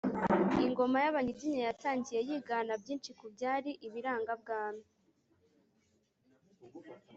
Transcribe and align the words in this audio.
ingoma 0.65 0.97
yabanyiginya 1.05 1.61
yatangiye 1.67 2.19
yigana 2.29 2.73
byinshi 2.81 3.09
mu 3.19 3.25
byari 3.35 3.71
ibirangabwami 3.87 4.85